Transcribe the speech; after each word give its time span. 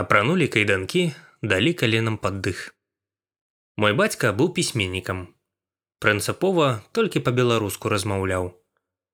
апранулі 0.00 0.48
кайданкі, 0.48 1.12
далі 1.42 1.72
каленам 1.72 2.16
пад 2.16 2.40
дых. 2.40 2.72
Мой 3.76 3.92
бацька 3.92 4.32
быў 4.32 4.52
пісьменнікам. 4.56 5.28
Прынцыпова 6.00 6.80
толькі 6.96 7.20
па-беларуску 7.20 7.92
размаўляў. 7.92 8.56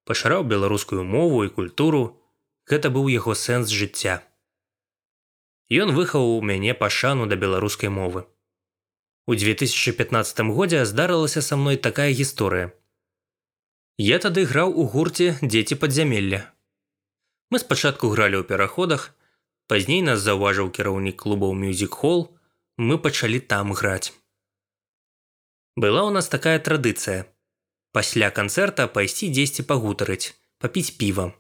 Пашыраў 0.07 0.46
беларускую 0.46 1.03
мову 1.03 1.43
і 1.43 1.51
культуру, 1.51 2.22
гэта 2.71 2.91
быў 2.95 3.11
яго 3.11 3.35
сэнс 3.35 3.75
жыцця. 3.75 4.22
Ён 5.67 5.91
выхаў 5.99 6.38
у 6.38 6.42
мяне 6.42 6.74
пашану 6.74 7.26
да 7.26 7.34
беларускай 7.34 7.90
мовы. 7.90 8.26
У 9.26 9.34
2015 9.34 10.40
годзе 10.54 10.84
здарылася 10.87 11.42
са 11.42 11.56
мной 11.56 11.76
такая 11.76 12.12
гісторыя. 12.14 12.71
Я 13.98 14.21
тады 14.22 14.46
граў 14.46 14.71
у 14.71 14.87
гурце 14.87 15.34
дзеці 15.42 15.74
падзямелля. 15.82 16.46
Мы 17.50 17.59
спачатку 17.59 18.14
гралі 18.14 18.38
ў 18.38 18.45
пераходах, 18.46 19.16
пазней 19.66 20.02
нас 20.02 20.20
заўважыў 20.24 20.70
кіраўнік 20.70 21.16
клубаў 21.23 21.55
мюзік-хол, 21.55 22.30
мы 22.77 22.98
пачалі 22.98 23.41
там 23.41 23.72
граць. 23.72 24.12
Была 25.77 26.02
ў 26.08 26.10
нас 26.16 26.28
такая 26.32 26.58
традыцыя. 26.58 27.27
Пасля 27.92 28.30
канцэрта 28.30 28.86
пайсці 28.88 29.28
дзесьці 29.32 29.64
пагутарыць, 29.68 30.36
папіць 30.58 30.96
піва. 31.00 31.32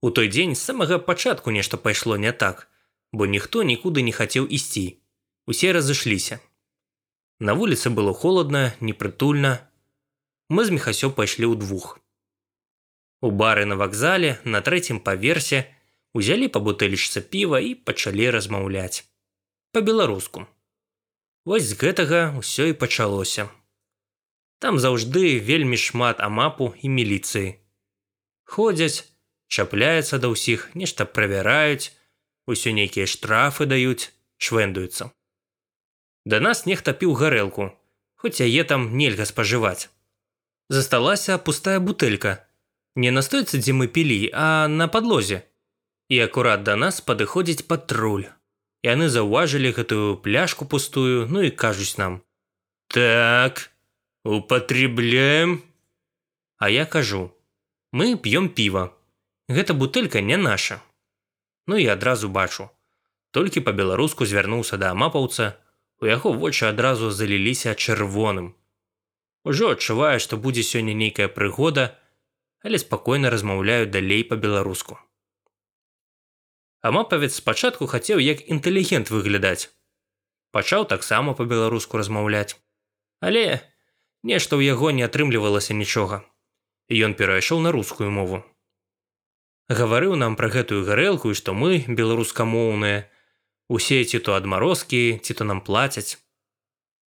У 0.00 0.10
той 0.10 0.28
дзень 0.28 0.54
з 0.54 0.60
самага 0.60 0.98
пачатку 0.98 1.50
нешта 1.50 1.76
пайшло 1.76 2.16
не 2.16 2.32
так, 2.32 2.68
бо 3.12 3.26
ніхто 3.26 3.62
нікуды 3.62 4.02
не 4.02 4.12
хацеў 4.12 4.46
ісці. 4.48 5.00
Усе 5.46 5.72
разышліся. 5.72 6.40
На 7.40 7.54
вуліцы 7.54 7.90
было 7.90 8.12
холодна, 8.14 8.74
непрытульна. 8.80 9.68
Мы 10.48 10.64
з 10.64 10.76
мехасё 10.76 11.10
пайшлі 11.10 11.52
ўдвух. 11.56 11.98
У 13.20 13.30
бары 13.30 13.64
на 13.64 13.76
вакзале 13.76 14.38
на 14.44 14.60
трэцім 14.60 15.00
паверсе 15.00 15.68
узялі 16.14 16.48
па 16.54 16.60
бутэлечцы 16.60 17.22
піва 17.32 17.60
і 17.60 17.74
пачалі 17.74 18.30
размаўляць. 18.36 19.06
Па-беларуску. 19.72 20.46
Вось 21.44 21.68
з 21.70 21.78
гэтага 21.80 22.20
ўсё 22.38 22.70
і 22.72 22.78
пачалося. 22.80 23.48
Там 24.60 24.78
заўжды 24.82 25.38
вельмі 25.40 25.78
шмат 25.80 26.20
амапу 26.20 26.74
і 26.82 26.90
міліцыі. 26.96 27.56
Ходзяць, 28.44 29.06
чапляецца 29.48 30.18
да 30.18 30.32
ўсіх, 30.34 30.74
нешта 30.74 31.06
правяраюць, 31.06 31.94
усё 32.50 32.74
нейкія 32.76 33.06
штрафы 33.06 33.64
даюць, 33.70 34.12
швендуюцца. 34.36 35.10
Да 36.26 36.40
нас 36.44 36.66
нехта 36.66 36.92
піў 36.92 37.16
гарэлку, 37.16 37.72
хоць 38.20 38.44
яе 38.44 38.64
там 38.68 38.92
нельга 39.00 39.24
спажываць. 39.24 39.88
Засталася 40.68 41.38
пустая 41.38 41.80
бутэлька, 41.80 42.44
Не 42.96 43.10
на 43.10 43.22
стойцы, 43.22 43.58
дзе 43.62 43.72
мы 43.72 43.86
пілі, 43.86 44.30
а 44.34 44.66
на 44.66 44.88
падлозе. 44.88 45.46
І 46.10 46.18
акурат 46.26 46.62
да 46.66 46.74
нас 46.74 46.98
падыходзіць 47.06 47.66
патруль. 47.70 48.26
Яны 48.82 49.06
заўважылі 49.14 49.70
гэтую 49.76 50.16
пляшку 50.24 50.66
пустую, 50.66 51.28
ну 51.30 51.42
і 51.46 51.50
кажуць 51.54 51.98
нам: 52.02 52.22
«Так, 52.88 53.70
употребляем. 54.24 55.62
А 56.58 56.68
я 56.68 56.86
кажу: 56.86 57.30
«Мы 57.92 58.16
п'ём 58.16 58.48
піва. 58.48 58.90
Гэта 59.48 59.74
бутэлька 59.74 60.20
не 60.20 60.36
наша. 60.36 60.80
Ну 61.66 61.78
і 61.78 61.86
адразу 61.86 62.28
бачу. 62.28 62.68
Толькі 63.30 63.60
па-беларуску 63.60 64.26
звярнуўся 64.26 64.76
да 64.82 64.90
амапаўца, 64.90 65.62
у 66.02 66.06
яго 66.10 66.32
вочы 66.32 66.66
адразу 66.66 67.10
заліліся 67.10 67.74
чырвоным. 67.78 68.54
Ужо 69.44 69.70
адчувае, 69.76 70.18
што 70.18 70.36
будзе 70.36 70.66
сёння 70.66 70.90
нейкая 70.90 71.28
прыгода, 71.28 71.94
але 72.66 72.82
спакойна 72.82 73.30
размаўляю 73.30 73.86
далей 73.86 74.24
па-беларуску. 74.24 74.98
Амапавец 76.80 77.34
спачатку 77.36 77.86
хацеў 77.86 78.22
як 78.24 78.40
інтэлігент 78.48 79.10
выглядаць. 79.10 79.68
Пачаў 80.50 80.86
таксама 80.88 81.34
па-беларуску 81.38 82.00
размаўляць. 82.00 82.56
Але 83.20 83.60
нешта 84.22 84.56
ў 84.56 84.72
яго 84.72 84.90
не 84.90 85.04
атрымлівалася 85.04 85.76
нічога. 85.76 86.24
Ён 86.90 87.14
перайшоў 87.14 87.60
на 87.66 87.72
рускую 87.72 88.10
мову. 88.10 88.40
Гаварыў 89.68 90.16
нам 90.16 90.34
пра 90.40 90.48
гэтую 90.50 90.82
гарэлку 90.88 91.30
і 91.30 91.38
што 91.38 91.54
мы 91.54 91.84
беларускамоўныя, 91.86 93.04
усе 93.68 94.02
ці 94.04 94.18
то 94.18 94.34
адмарозкі, 94.34 95.20
ці 95.22 95.32
то 95.38 95.44
нам 95.44 95.60
плацяць. 95.60 96.18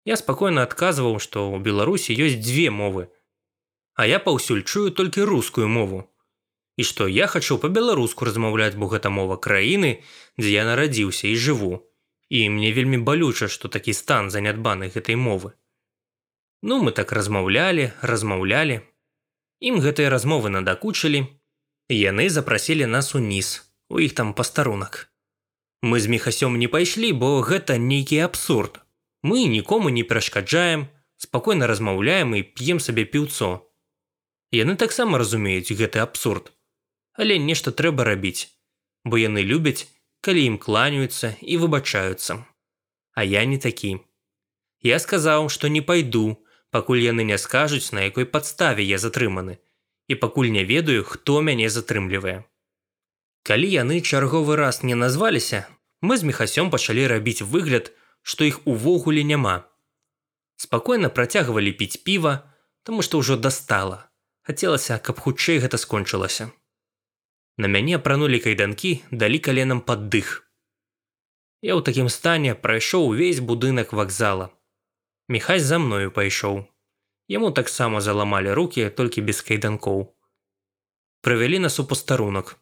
Я 0.04 0.14
спакойна 0.20 0.62
адказваў, 0.68 1.18
што 1.18 1.48
ў 1.50 1.58
Беларусі 1.64 2.14
ёсць 2.14 2.38
дзве 2.38 2.70
мовы 2.70 3.10
а 3.94 4.06
я 4.06 4.18
паўсюль 4.18 4.64
чую 4.64 4.90
толькі 4.90 5.28
рускую 5.28 5.68
мову. 5.68 6.08
І 6.82 6.84
што 6.84 7.06
я 7.06 7.26
хачу 7.30 7.58
па-беларуску 7.62 8.26
размаўляць, 8.26 8.74
бо 8.74 8.88
гэта 8.90 9.10
мова 9.16 9.36
краіны, 9.38 9.90
дзе 10.34 10.50
я 10.50 10.62
нарадзіўся 10.66 11.28
і 11.30 11.36
жыву. 11.38 11.74
І 12.26 12.48
мне 12.50 12.72
вельмі 12.74 12.98
балюча, 12.98 13.46
што 13.46 13.70
такі 13.70 13.94
стан 13.94 14.30
занядбаны 14.34 14.88
гэтай 14.90 15.14
мовы. 15.14 15.52
Ну 16.66 16.82
мы 16.82 16.90
так 16.90 17.12
размаўлялі, 17.14 17.92
размаўлялі. 18.02 18.80
Ім 19.70 19.78
гэтыя 19.84 20.10
размовы 20.10 20.50
надакучылі. 20.50 21.22
Яны 21.86 22.26
запрасілі 22.34 22.90
нас 22.90 23.14
уніз, 23.14 23.62
у 23.86 24.02
іх 24.02 24.18
там 24.18 24.34
пастарунак. 24.34 25.06
Мы 25.86 26.02
з 26.02 26.10
мехасём 26.10 26.58
не 26.58 26.66
пайшлі, 26.66 27.12
бо 27.12 27.46
гэта 27.46 27.78
нейкі 27.78 28.18
абсурд. 28.26 28.82
Мы 29.22 29.46
нікому 29.46 29.94
не 29.94 30.02
перашкаджаем, 30.02 30.88
спакойна 31.14 31.70
размаўляем 31.70 32.34
і 32.34 32.42
п'ем 32.42 32.82
сабе 32.82 33.06
піўцо, 33.06 33.52
Яны 34.52 34.76
таксама 34.76 35.16
разумеюць 35.16 35.72
гэты 35.72 36.02
абсурд. 36.04 36.52
Але 37.14 37.38
нешта 37.38 37.72
трэба 37.72 38.04
рабіць, 38.04 38.48
бо 39.04 39.18
яны 39.20 39.42
любяць, 39.42 39.88
калі 40.20 40.44
ім 40.52 40.56
кланяюцца 40.58 41.34
і 41.40 41.58
выбачаюцца. 41.62 42.44
А 43.14 43.24
я 43.24 43.44
не 43.44 43.58
такі. 43.58 43.98
Я 44.80 44.98
сказаў, 44.98 45.48
што 45.48 45.68
не 45.68 45.82
пайду, 45.82 46.42
пакуль 46.70 47.02
яны 47.04 47.24
не 47.24 47.38
скажуць, 47.38 47.92
на 47.92 48.06
якой 48.08 48.24
падставе 48.24 48.84
я 48.84 48.98
затрыманы, 48.98 49.58
і 50.08 50.14
пакуль 50.14 50.48
не 50.50 50.64
ведаю, 50.64 51.04
хто 51.04 51.40
мяне 51.42 51.68
затрымлівае. 51.68 52.44
Калі 53.42 53.68
яны 53.68 54.00
чарговы 54.00 54.56
раз 54.56 54.82
не 54.82 54.94
назваліся, 54.94 55.66
мы 56.00 56.16
з 56.16 56.24
мехасём 56.30 56.70
пачалі 56.70 57.06
рабіць 57.06 57.42
выгляд, 57.42 57.92
што 58.22 58.44
іх 58.44 58.62
увогуле 58.66 59.22
няма. 59.22 59.66
Спакойна 60.56 61.10
працягвалі 61.10 61.72
піць 61.72 62.00
піва, 62.06 62.48
таму 62.82 63.02
што 63.02 63.18
ўжо 63.18 63.36
дастала 63.36 64.12
хацелася, 64.42 64.98
каб 64.98 65.22
хутчэй 65.22 65.62
гэта 65.62 65.78
скончылася. 65.78 66.50
На 67.58 67.68
мяне 67.68 67.96
апранулі 68.00 68.38
кайданкі, 68.40 69.02
далі 69.10 69.38
каленам 69.38 69.80
пад 69.84 70.08
дых. 70.08 70.48
Я 71.60 71.76
ў 71.76 71.84
такім 71.84 72.08
стане 72.08 72.56
прайшоў 72.56 73.12
увесь 73.12 73.44
будынак 73.44 73.92
вакзала. 73.92 74.50
Міхась 75.28 75.62
за 75.62 75.78
мною 75.78 76.10
пайшоў. 76.10 76.64
Яму 77.28 77.52
таксама 77.52 78.00
заламалі 78.00 78.56
рукі 78.56 78.88
толькі 78.88 79.22
без 79.28 79.44
кайданкоў. 79.44 80.10
Правялі 81.22 81.60
нас 81.62 81.78
у 81.78 81.84
пастарунак. 81.84 82.56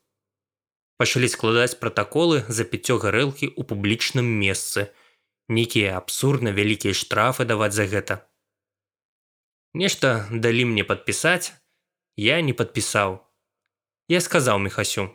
Пачалі 1.01 1.31
складаць 1.33 1.81
пратаколы 1.81 2.45
за 2.53 2.67
піццё 2.69 2.99
гарэлкі 3.01 3.49
ў 3.57 3.62
публічным 3.65 4.27
месцы. 4.27 4.91
Нейкія 5.49 5.97
абсурдна 5.97 6.53
вялікія 6.53 6.93
штрафы 6.93 7.49
даваць 7.49 7.72
за 7.72 7.87
гэта. 7.89 8.21
Нешта 9.72 10.28
далі 10.28 10.69
мне 10.75 10.84
падпісаць, 10.84 11.57
я 12.19 12.43
не 12.43 12.53
подпісаў. 12.53 13.29
Я 14.09 14.22
сказаў 14.22 14.59
мехасю: 14.59 15.09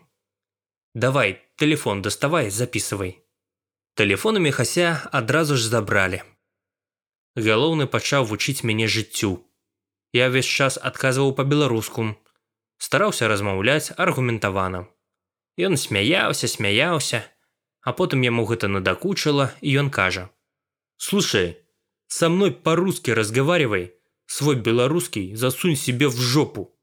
давай 0.94 1.38
телефон 1.56 2.02
даставай 2.02 2.50
записывай. 2.50 3.22
Телефоны 3.94 4.40
мехася 4.40 5.08
адразу 5.12 5.56
ж 5.56 5.68
забралі. 5.68 6.22
Галоўны 7.36 7.86
пачаў 7.86 8.26
вучыць 8.26 8.64
мяне 8.64 8.88
жыццю. 8.88 9.46
Я 10.12 10.26
ўвесь 10.30 10.50
час 10.50 10.78
адказваў 10.82 11.30
па-беларуску, 11.38 12.16
стараўся 12.78 13.28
размаўляць 13.28 13.94
аргументавана. 13.94 14.88
Ён 15.54 15.76
смяяўся, 15.76 16.48
смяяўся, 16.48 17.22
а 17.82 17.92
потым 17.92 18.26
яму 18.26 18.44
гэта 18.50 18.66
надакучыла 18.66 19.52
і 19.60 19.78
ён 19.84 19.90
кажа: « 19.90 20.96
Слушай, 20.96 21.58
со 22.08 22.28
мной 22.28 22.50
по-русски 22.50 23.10
разговаривай, 23.14 23.94
свой 24.26 24.56
беларускі 24.56 25.36
засунь 25.36 25.76
себе 25.76 26.08
в 26.08 26.18
жопу. 26.18 26.73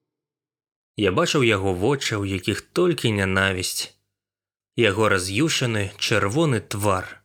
Я 0.97 1.11
бачыў 1.12 1.43
яго 1.43 1.73
вочы, 1.73 2.17
у 2.21 2.25
якіх 2.29 2.61
толькі 2.61 3.12
нянавісць. 3.17 3.97
Яго 4.77 5.09
раз'юшаны 5.09 5.93
чырвоны 5.97 6.61
твар. 6.61 7.23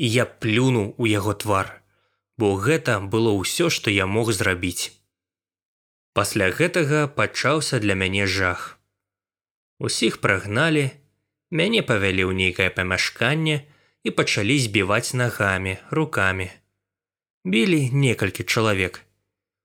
І 0.00 0.08
я 0.08 0.24
плюнуў 0.24 0.94
у 0.96 1.04
яго 1.04 1.34
твар, 1.34 1.82
бо 2.40 2.56
гэта 2.56 3.00
было 3.00 3.36
ўсё, 3.36 3.68
што 3.68 3.92
я 3.92 4.06
мог 4.06 4.32
зрабіць. 4.32 4.96
Пасля 6.16 6.48
гэтага 6.50 7.06
пачаўся 7.06 7.80
для 7.84 7.94
мяне 7.94 8.26
жах. 8.26 8.80
Усіх 9.78 10.20
прагналі, 10.24 10.88
мяне 11.52 11.84
павялі 11.84 12.24
ў 12.24 12.32
нейкае 12.32 12.72
памяшканне 12.72 13.68
і 14.04 14.10
пачалі 14.10 14.56
збіваць 14.56 15.12
нагамі, 15.12 15.76
рукамі. 15.92 16.48
Білі 17.44 17.92
некалькі 17.92 18.44
чалавек, 18.44 19.04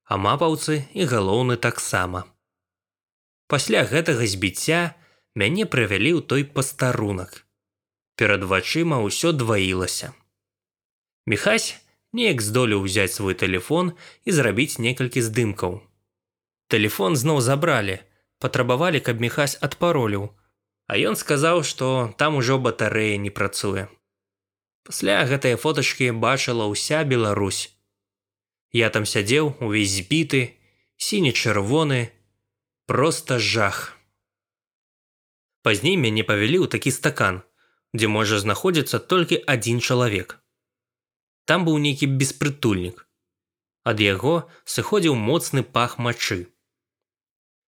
а 0.03 0.19
мапаўцы 0.19 0.83
і 0.91 1.07
галоўны 1.07 1.55
таксама. 1.55 2.27
Пасля 3.47 3.85
гэтага 3.85 4.25
збіцця 4.25 4.97
мяне 5.37 5.65
правялі 5.69 6.17
ў 6.17 6.21
той 6.25 6.43
пастарунак. 6.45 7.45
Перад 8.17 8.47
вачыма 8.49 9.03
ўсё 9.05 9.35
дваілася. 9.37 10.15
Міхась 11.29 11.75
неяк 12.15 12.41
здолеў 12.41 12.87
узяць 12.87 13.13
свой 13.13 13.35
тэлефон 13.35 13.93
і 14.25 14.29
зрабіць 14.31 14.79
некалькі 14.79 15.21
здымкаў. 15.21 15.83
Тэлефон 16.73 17.19
зноў 17.19 17.43
забралі, 17.45 17.99
патрабавалі, 18.39 19.03
каб 19.03 19.21
міхась 19.21 19.59
адпароліў, 19.61 20.31
а 20.87 20.97
ён 20.97 21.19
сказаў, 21.19 21.61
што 21.61 22.15
там 22.17 22.41
ужо 22.41 22.57
батарэя 22.57 23.21
не 23.21 23.29
працуе. 23.29 23.91
Пасля 24.85 25.21
гэтыя 25.29 25.57
фотачкі 25.57 26.09
бачыла 26.17 26.65
ўся 26.71 27.03
Беларусь. 27.03 27.73
Я 28.71 28.89
там 28.89 29.05
сядзеў 29.05 29.53
увесь 29.61 29.93
збіты, 30.01 30.57
сіні-чырвоны, 30.97 32.14
просто 32.85 33.39
жах. 33.39 33.97
Пазней 35.65 35.97
мяне 35.97 36.21
павялі 36.21 36.61
ў 36.61 36.67
такі 36.69 36.93
стакан, 36.93 37.41
дзе 37.97 38.05
можа 38.05 38.37
знаходзіцца 38.37 39.01
толькі 39.01 39.41
адзін 39.41 39.81
чалавек. 39.81 40.37
Там 41.49 41.65
быў 41.65 41.81
нейкі 41.81 42.05
беспрытульнік. 42.05 43.01
Ад 43.85 44.01
яго 44.01 44.49
сыходзіў 44.69 45.17
моцны 45.17 45.65
пах 45.65 45.97
мачы. 45.97 46.53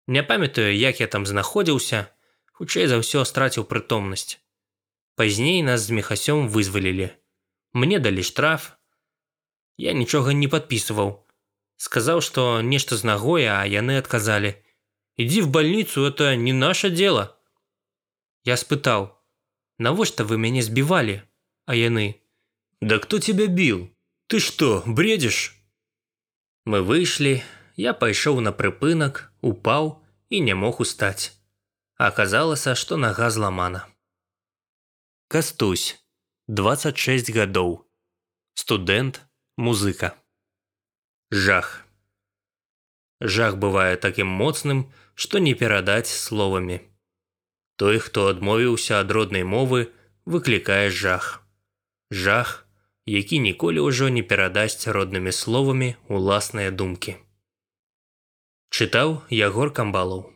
Не 0.09 0.23
памятаю, 0.23 0.73
як 0.73 1.01
я 1.05 1.09
там 1.09 1.29
знаходзіўся, 1.29 2.09
хутчэй 2.57 2.89
за 2.89 2.97
ўсё 3.01 3.25
страціў 3.29 3.69
прытомнасць. 3.69 4.41
Пазней 5.17 5.61
нас 5.61 5.85
з 5.85 5.93
мехасём 5.93 6.49
вызвалілі. 6.49 7.13
Мне 7.73 8.01
далі 8.01 8.25
штраф. 8.25 8.77
Я 9.77 9.93
нічога 9.93 10.33
не 10.33 10.49
падпісываў. 10.49 11.21
Сказаў, 11.77 12.21
што 12.21 12.63
нешта 12.63 12.97
з 12.97 13.05
нагой, 13.05 13.45
а 13.49 13.65
яны 13.69 13.99
адказалі: 14.01 14.57
«Ідзі 15.17 15.43
в 15.43 15.47
больніцу, 15.47 16.07
это 16.07 16.37
не 16.37 16.53
наше 16.53 16.91
дело. 16.91 17.37
Я 18.45 18.57
спытаў: 18.57 19.13
«Навошта 19.79 20.25
вы 20.25 20.39
мяне 20.39 20.63
збівалі, 20.63 21.23
а 21.67 21.75
яны: 21.75 22.17
«Да 22.81 22.99
кто 22.99 23.19
тебя 23.19 23.47
біл? 23.47 23.89
Ты 24.27 24.41
што, 24.41 24.83
бредзіш? 24.87 25.53
Мы 26.65 26.81
выйшлі, 26.81 27.43
я 27.77 27.93
пайшоў 27.93 28.41
на 28.41 28.53
прыпынак, 28.57 29.29
упаў 29.43 30.01
і 30.31 30.41
не 30.41 30.55
мог 30.55 30.81
устаць. 30.81 31.37
Аказалася, 31.99 32.75
што 32.75 32.97
нага 32.97 33.31
зламана. 33.31 33.87
Кастусь, 35.29 36.01
26 36.49 37.31
гадоў. 37.31 37.85
Студэнт, 38.55 39.21
музыка. 39.57 40.17
Жах. 41.31 41.85
Жах 43.21 43.57
бывае 43.57 43.97
такім 43.97 44.27
моцным, 44.27 44.91
што 45.15 45.39
не 45.39 45.55
перадаць 45.55 46.11
словамі. 46.11 46.81
Той, 47.77 47.99
хто 47.99 48.27
адмовіўся 48.33 49.01
ад 49.01 49.11
роднай 49.11 49.45
мовы, 49.45 49.89
выклікае 50.25 50.91
жах. 50.91 51.43
Жах, 52.11 52.67
які 53.07 53.39
ніколі 53.39 53.81
ўжо 53.89 54.09
не 54.09 54.23
перадасць 54.23 54.87
роднымі 54.87 55.33
словамі 55.33 55.95
ўласныя 56.09 56.71
думкі. 56.71 57.17
Чытаў 58.71 59.21
Ягор 59.29 59.73
Камбалаў. 59.73 60.31